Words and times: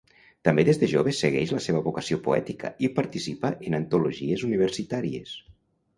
També 0.47 0.63
des 0.67 0.79
de 0.83 0.87
jove 0.93 1.11
segueix 1.17 1.53
la 1.57 1.61
seva 1.65 1.83
vocació 1.89 2.19
poètica 2.29 2.73
i 2.87 2.91
participa 2.97 3.55
en 3.69 3.79
antologies 3.81 4.47
universitàries. 4.49 5.37